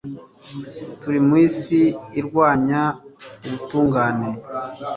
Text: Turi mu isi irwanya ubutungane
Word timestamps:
Turi 0.99 1.19
mu 1.27 1.33
isi 1.45 1.81
irwanya 2.19 2.81
ubutungane 3.45 4.29